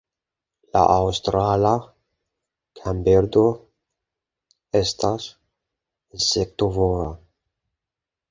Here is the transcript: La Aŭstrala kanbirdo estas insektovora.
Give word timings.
La 0.75 0.79
Aŭstrala 0.93 1.73
kanbirdo 2.79 3.43
estas 4.81 5.27
insektovora. 6.21 7.07